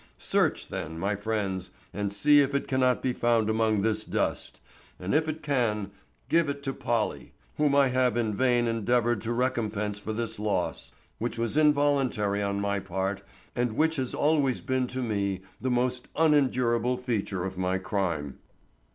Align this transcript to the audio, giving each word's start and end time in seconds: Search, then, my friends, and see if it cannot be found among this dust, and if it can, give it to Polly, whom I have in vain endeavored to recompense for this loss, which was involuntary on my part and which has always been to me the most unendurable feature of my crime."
Search, 0.17 0.69
then, 0.69 0.97
my 0.97 1.15
friends, 1.15 1.69
and 1.93 2.11
see 2.11 2.41
if 2.41 2.55
it 2.55 2.67
cannot 2.67 3.03
be 3.03 3.13
found 3.13 3.51
among 3.51 3.83
this 3.83 4.03
dust, 4.03 4.59
and 4.99 5.13
if 5.13 5.27
it 5.27 5.43
can, 5.43 5.91
give 6.27 6.49
it 6.49 6.63
to 6.63 6.73
Polly, 6.73 7.33
whom 7.57 7.75
I 7.75 7.89
have 7.89 8.17
in 8.17 8.33
vain 8.33 8.67
endeavored 8.67 9.21
to 9.21 9.31
recompense 9.31 9.99
for 9.99 10.11
this 10.11 10.39
loss, 10.39 10.91
which 11.19 11.37
was 11.37 11.55
involuntary 11.55 12.41
on 12.41 12.59
my 12.59 12.79
part 12.79 13.21
and 13.55 13.73
which 13.73 13.97
has 13.97 14.15
always 14.15 14.59
been 14.59 14.87
to 14.87 15.03
me 15.03 15.41
the 15.61 15.69
most 15.69 16.07
unendurable 16.15 16.97
feature 16.97 17.45
of 17.45 17.55
my 17.55 17.77
crime." 17.77 18.39